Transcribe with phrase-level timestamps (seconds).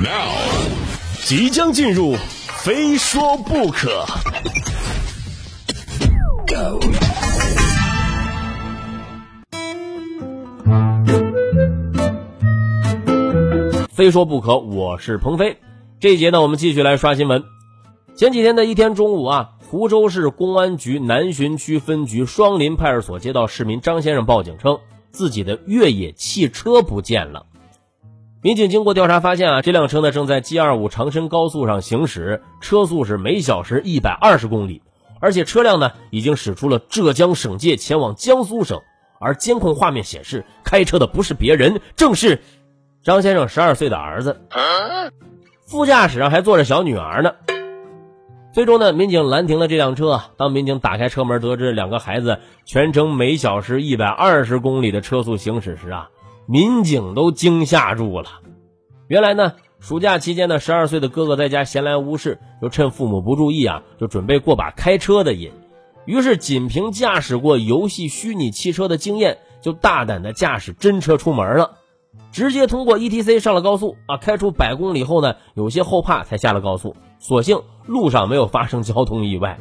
[0.00, 0.30] Now，
[1.24, 2.14] 即将进入，
[2.62, 4.06] 非说不可。
[13.90, 15.56] 非说不可，我是鹏飞。
[15.98, 17.42] 这一节呢，我们继续来刷新闻。
[18.14, 24.78] 前几天的一天中午啊，湖州市公安局南浔区分局双林派出所接到市民张先生报警称，
[25.10, 27.46] 自己的越野汽车不见了。
[28.40, 34.80] 民警经过调查发现啊，这辆车呢正在 G 二五长深高速上行驶，车速是每小时一百二十公里，
[35.20, 38.80] 而且车辆呢已经驶出了浙江省界，前往江苏省。
[39.20, 42.40] 而监控画面显示，开车的不是别人，正是。
[43.02, 44.40] 张先生十二岁的儿子，
[45.66, 47.32] 副驾驶上还坐着小女儿呢。
[48.52, 50.20] 最终呢，民警拦停了这辆车。
[50.36, 56.10] 当民警打开车门，得知两个孩子全程每小时一百二十公里的车速行驶时啊，
[56.50, 58.40] 民警都惊吓住了。
[59.06, 65.52] 原来呢，暑假期间呢，十二岁的哥哥在家闲来无事，就趁父母不注意啊，就准备过把开车的瘾。
[66.06, 71.72] 于是，仅凭驾驶过游戏虚拟汽车的经验，就大胆的驾驶真车出门了。
[72.32, 76.96] 直接通过 E T C 上了高速啊，开出百公里后呢，有些后怕才下了高速。
[77.18, 79.58] 所幸路上没有发生交通意外。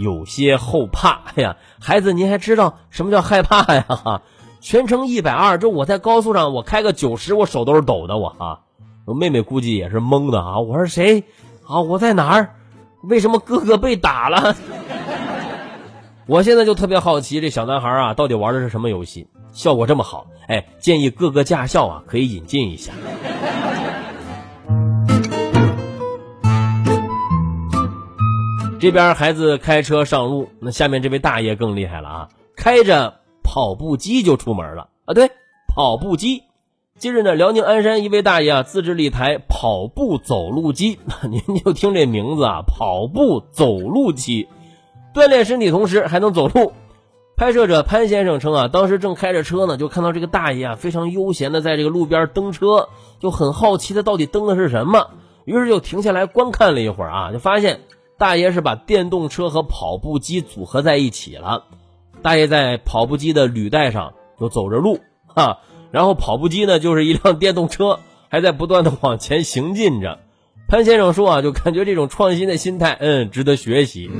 [0.00, 3.86] 有些后怕，哎呀，孩子，您还知道什么叫害怕呀？
[4.64, 8.16] 全程一百二，这我在高速上，我开个九十，我手都是抖的。
[8.16, 8.60] 我啊，
[9.04, 10.60] 我妹妹估计也是懵的啊。
[10.60, 11.24] 我说谁？
[11.68, 12.54] 啊，我在哪儿？
[13.02, 14.56] 为什么哥哥被打了？
[16.26, 19.28] 我现在就特别好奇，这小男孩啊，到底玩的是什么游戏？
[19.52, 22.94] 效果这么好，哎，建议各个驾校啊可以引进一下。
[28.80, 33.20] 这边孩子开车上路，那下面这位大爷更厉害了啊，开着
[33.54, 35.14] 跑步机就出门了啊！
[35.14, 35.30] 对，
[35.68, 36.42] 跑步机。
[36.98, 40.98] 近日呢，辽宁鞍山一位大爷啊自制了一台跑步走路机，
[41.30, 44.48] 您就听这名字啊，跑步走路机，
[45.14, 46.72] 锻炼身体同时还能走路。
[47.36, 52.88] 拍摄者潘先生称啊，当时正开着车呢，就看到这个大爷啊非常悠闲的在这个路边蹬车，
[53.20, 55.10] 就很好奇他到底蹬的是什么，
[55.44, 57.82] 于是就停下来观看了一会儿啊，就发现
[58.18, 61.66] 大爷是把电动车和跑步机组合在一起了。
[62.24, 65.58] 大爷在跑步机的履带上就走着路哈，
[65.90, 70.20] 然后跑步机呢就是一辆电动车，还在不断的往前行进着。
[70.66, 74.10] 潘先生说啊，就感觉这种创新的心态，嗯，值得学习。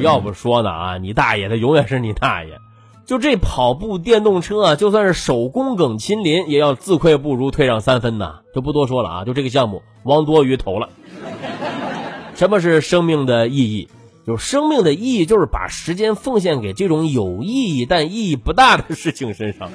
[0.00, 2.58] 要不说呢啊，你大爷，他永远是你大爷。
[3.06, 8.40] 就这跑步电动车啊，就算是手工梗亲临，也要自愧不如，退让三分呐。
[8.52, 10.88] 就不多说了啊，就这个项目，王多鱼投了。
[12.34, 13.88] 什么是生命的意义？
[14.26, 19.70] 就生命的意义，就是把时间奉献给这种有意义但意义不大的事情身上。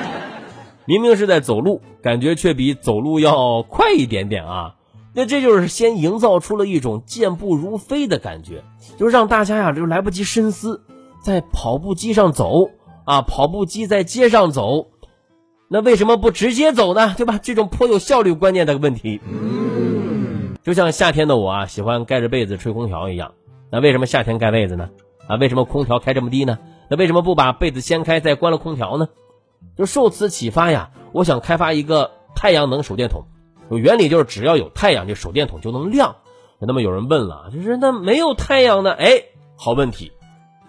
[0.86, 4.74] 明明是在走路，感觉却比走路要快一点点啊。
[5.12, 8.62] 那这就是先营造出了一种健步如飞的感觉，
[8.98, 10.82] 就是让大家呀就来不及深思，
[11.22, 12.70] 在跑步机上走
[13.04, 14.88] 啊，跑步机在街上走，
[15.68, 17.14] 那为什么不直接走呢？
[17.16, 17.40] 对吧？
[17.42, 19.20] 这种颇有效率观念的问题，
[20.62, 23.32] 就像夏天的我啊，喜欢盖着被子吹空调一样。
[23.70, 24.90] 那为什么夏天盖被子呢？
[25.26, 26.58] 啊，为什么空调开这么低呢？
[26.88, 29.08] 那为什么不把被子掀开再关了空调呢？
[29.76, 33.24] 就受此启发呀，我想开发一个太阳能手电筒。
[33.70, 36.16] 原理就是只要有太阳，这手电筒就能亮。
[36.60, 38.92] 那么有人问了，就是那没有太阳呢？
[38.92, 39.24] 哎，
[39.56, 40.12] 好问题，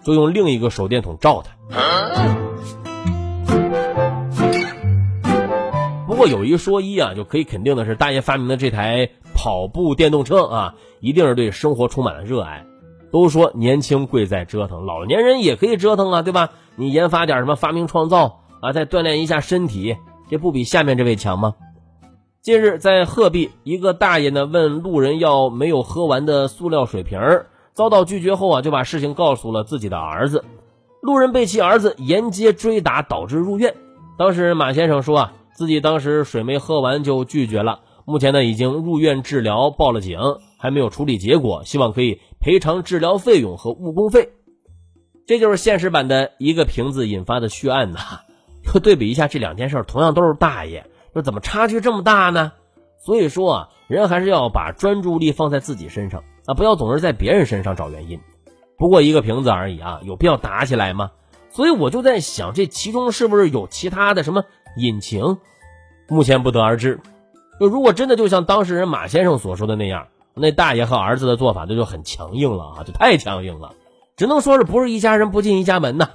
[0.02, 1.52] 就用另一个手电筒照它。
[6.08, 12.66] 不过有一说一啊，就可以肯定的是，大爷发明的这台跑步电动车啊，一定是对生活充满了热爱。
[13.10, 16.50] 都说年轻贵在折腾，老年人也可以折腾啊，对吧？
[16.76, 19.96] 你研发点什么发明创造啊，再锻炼一下身体，
[20.30, 21.54] 这不比下面这位强吗？
[22.40, 30.44] 近日，在鹤壁，一个大爷呢问路人要没有喝完的塑料水瓶儿，遭到拒绝后啊，就把事情告诉了自己的儿子。
[31.02, 33.74] 路人被其儿子沿街追打，导致入院。
[34.16, 40.18] 当事人马先生说啊，自己当时水没喝完就拒绝了，目前呢已经入院治疗，报了警，
[40.58, 44.28] 还没有处理结果，希望可以赔偿治疗费用和误工费。
[45.26, 47.98] 这就是现实版的一个瓶子引发的血案呐。
[48.82, 50.84] 对比一下这两件事，同样都是大爷。
[51.14, 52.52] 这怎么差距这么大呢？
[52.98, 58.20] 所以说啊，人还是要把专注力放在自己身上啊，不要总是在别人身上找原因。
[58.76, 61.10] 不过一个瓶子而已啊，有必要打起来吗？
[61.50, 64.44] 所以我就在想，这其中是不是有其他的什么
[64.76, 65.38] 隐情？
[66.08, 67.00] 目前不得而知。
[67.58, 70.06] 如果真的就像当事人马先生所说的那样，
[70.38, 73.72] 那大爷和儿子的做法那就很强硬了啊，就太强硬了，
[74.16, 76.10] 只能说是不是一家人不进一家门呐。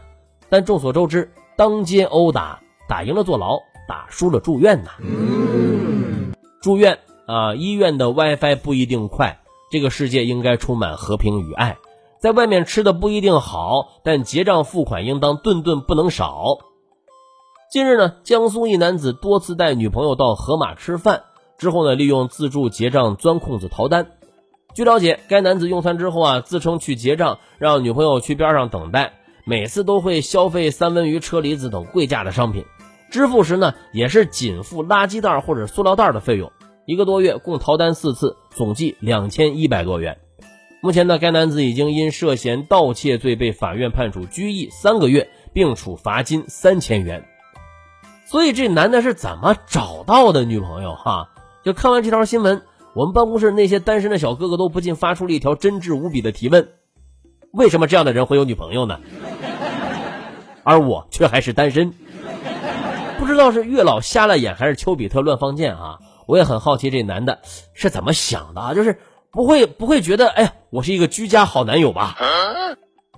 [0.49, 3.59] 但众所周知，当街殴打，打赢了坐牢。
[3.85, 4.91] 打输了住院呐！
[6.61, 11.77] 住院啊，医院的 WiFi 不一定快，这个世界应该充满和平与爱。
[12.17, 16.59] 在外面吃的不一定好，但结账付款应当顿顿不能少。
[17.73, 21.23] 近日呢，江苏一男子多次带女朋友到盒马吃饭，
[21.57, 24.07] 之后呢，利用自助结账钻空子逃单。
[24.73, 29.13] 据了解，该男子用餐之后啊，自称去结账，让女朋友去边上等待，
[29.45, 32.65] 每次都会消费三文鱼、车厘子等贵价的商品。
[33.11, 36.51] 支付时呢，也是仅付垃圾袋或者塑料袋的费用。
[36.85, 40.17] 一个多月共逃单四次，总计两千一百多元。
[40.81, 47.23] 目前呢，该男子已经因涉嫌盗窃罪被法院判处拘役三个月，并处罚金三千元。
[48.25, 50.95] 所以这男的是怎么找到的女朋友？
[50.95, 51.29] 哈，
[51.63, 52.61] 就看完这条新闻，
[52.93, 56.69] 我们办公室那些单身的小哥哥都不禁发出了一条真挚无比的提问：
[57.51, 58.99] 为什么这样的人会有女朋友呢？
[60.63, 61.93] 而我却还是单身。
[63.17, 65.99] 不知道是月老瞎了眼，还是丘比特乱放箭啊？
[66.27, 67.39] 我也很好奇这男的
[67.73, 68.73] 是怎么想的啊？
[68.73, 68.99] 就是。
[69.35, 72.15] 不会不会觉得，哎呀，我是一个居家好男友吧？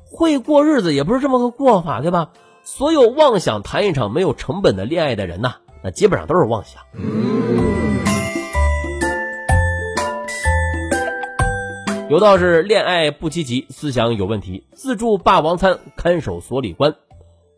[0.06, 2.30] 会过日子也不是这么个过法，对吧？
[2.64, 6.82] 所有妄想谈一场没有成本的恋爱的人呐，那基本上都是妄想。
[12.08, 14.68] 有道是恋爱不积极，思想有问题。
[14.74, 16.94] 自助霸王餐看守所里关，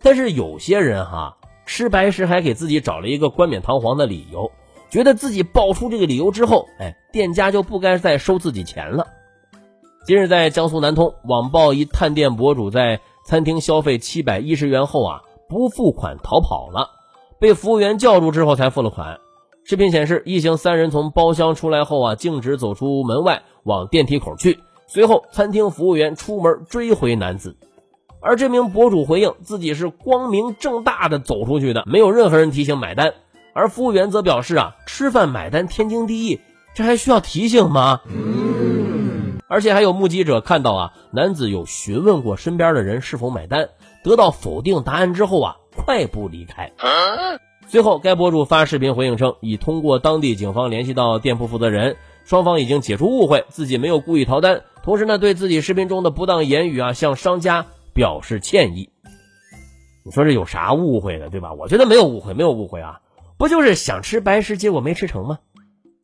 [0.02, 4.50] 但是有些人哈，吃白食还给自己找了一个冠冕堂皇的理由。
[4.90, 9.06] 觉得自己爆出这个理由之后，哎，店家就不该再收自己钱了。
[10.06, 16.90] 今日在江苏南通，网曝一探店博主在餐厅消费七百一十元后啊，不付款逃跑了，
[17.38, 19.20] 被服务员叫住之后才付了款。
[19.70, 27.58] 视频显示，一行三人从包厢出来后啊，径直走出门外往电梯口去，随后餐厅服务员出门追回男子，
[28.22, 33.14] 而这名博主回应自己是光明正大的走出去的，没有任何人提醒买单。
[33.52, 36.40] 而服务员则表示啊，吃饭买单天经地义，
[36.74, 38.00] 这还需要提醒吗？
[39.50, 43.68] 而且还有目击者看到啊，男子有询问过身边的人是否买单，
[44.02, 46.72] 得到否定答案之后啊，快步离开。
[47.68, 58.90] 随后，该博主发视频回应称，已通过当地警方联系到店铺负责人，双方已经解除误会，自己没有故意逃单，同时呢，对自己视频中的不当言语啊，向商家表示歉意。
[60.06, 61.52] 你说这有啥误会的，对吧？
[61.52, 63.02] 我觉得没有误会，没有误会啊。
[63.38, 65.40] 不就是想吃白食，结果没吃成吗？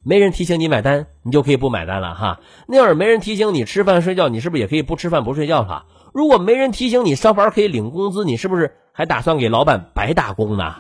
[0.04, 2.42] 没人提醒你买单，你就可以不买单了哈。
[2.68, 5.86] 那要是没人提醒你吃饭睡觉，你是不是也可以不吃饭不睡觉了？
[6.14, 10.76] 如果没人提醒你上班可以领工资，你是不是还打算给老板白打工呢？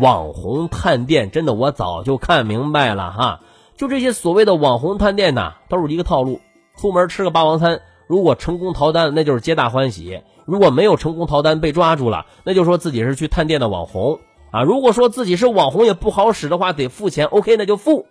[0.00, 3.40] 网红探店真的，我早就看明白了哈。
[3.76, 6.40] 就这些所谓的网红探店呐，都是一个套路。
[6.76, 14.18] 出门吃个霸王餐，如果成功逃单，那就是皆大欢喜；如果没有成功逃单被抓住了，那就说自己是去探店的网红。
[14.50, 17.26] 啊，如果说自己是网红也不好使的话，得付钱。
[17.26, 18.06] OK，那就付，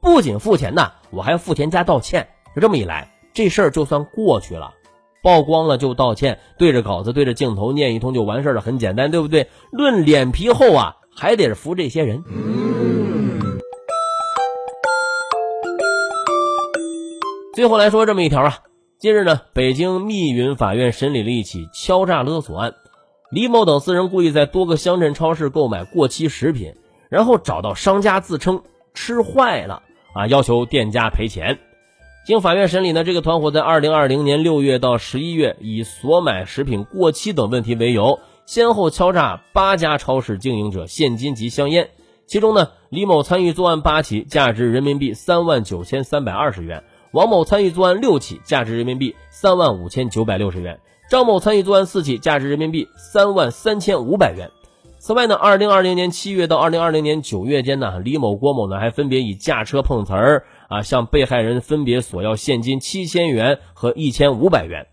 [0.00, 2.28] 不仅付钱呐，我还要付钱加道歉。
[2.54, 4.72] 就这么一来，这事儿就算过去了，
[5.22, 9.48] 曝光了就道歉，对着稿子对着镜头念一通就完事儿了，很简单，对不对？
[9.70, 12.22] 论脸皮厚啊，还得是服这些人。
[17.54, 18.58] 最后来说这么一条啊，
[18.98, 22.74] 近日呢，北京密云法院审理了一起敲诈勒索案。
[23.30, 26.74] 李某等四人故意在多个乡镇超市购买过期食品，
[27.08, 29.82] 然后找到商家自称吃坏了
[30.14, 31.58] 啊，要求店家赔钱。
[32.26, 41.90] 经法院审理呢，这个团伙在二零二零年六月到十一月，以所买食品过期等问题为由，先后敲诈八家超市经营者现金及香烟。
[42.26, 50.78] 其中呢，李某参与作案八起，价值人民币三万九千三百二十元；王某参与作案六起，价值人民币三万五千九百六十元。
[51.10, 54.50] 张某参与作案四起，价值人民币三万三千五百元。
[54.98, 64.86] 此外呢，二零二零年七月到二零二零年九月间呢，李某、郭某呢还分别以驾车碰瓷儿啊，向被害人分别索要现金七千元和一千五百元。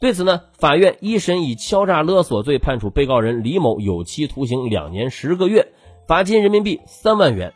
[0.00, 5.74] 对此呢，法院一审以敲诈勒索罪判处被告人李某有期徒刑两年十个月，
[6.06, 7.50] 罚金人民币三万元；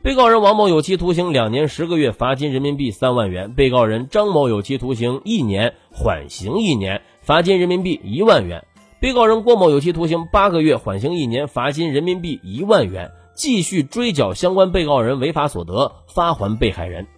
[0.00, 7.02] 被告人王某有期徒刑两年十个月，罚金人民币三万元；被告人张某有期徒刑一年，缓刑一年。
[7.20, 8.64] 罚金人民币一万元，
[9.00, 17.08] 被告人郭某有期徒刑八个月，缓刑一年，罚金人民币一万元，继续追缴相关被告人违法所得，发还被害人。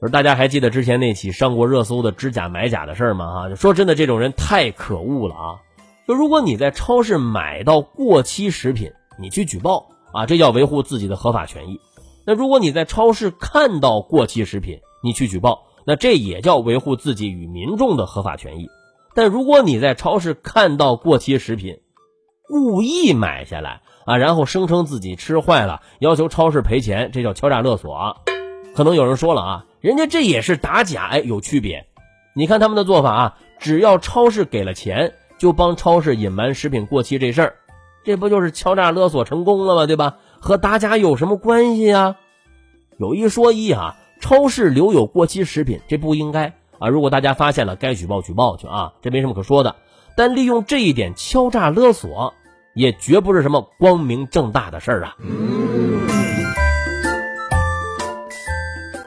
[0.00, 3.32] 而大家还记得之前那起上过热搜的指甲买假的事儿吗？
[3.32, 5.56] 哈，说真的，这种人太可恶了啊！
[6.06, 11.80] 就如果你在超市买到过期食品，你去举报啊，这叫维护自己的合法权益。
[12.26, 18.68] 那如果你在超市看到过期食品，你去举报，那这也叫维护自己与民众的合法权益。
[19.14, 21.78] 但如果你在超市看到过期食品，
[22.46, 28.16] 故意买下来啊，然后声称自己吃坏了，要求超市赔钱，这叫敲诈勒索。
[28.76, 31.86] 可能有人说了啊，人家这也是打假，哎，有区别。
[32.34, 37.54] 你看他们的做法啊，只要超市给了钱，就帮超市隐瞒食品过期这事儿，
[38.04, 39.86] 这不就是敲诈勒索成功了吗？
[39.86, 40.18] 对吧？
[40.40, 42.16] 和打假有什么关系啊？
[42.98, 46.90] 有一说一啊，超市留有过期食品，这不应该啊。
[46.90, 49.74] 如果大家发现了，该举报举报去啊，这没什么可说的。
[50.18, 52.34] 但利用这一点敲诈勒索，
[52.74, 55.16] 也绝不是什么光明正大的事儿啊。